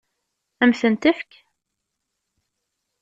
[0.63, 1.31] Ad m-tent-tefk?